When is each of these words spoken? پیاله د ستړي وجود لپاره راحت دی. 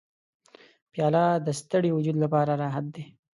پیاله 0.91 1.23
د 1.45 1.47
ستړي 1.59 1.89
وجود 1.93 2.17
لپاره 2.23 2.51
راحت 2.61 2.85
دی. 2.95 3.03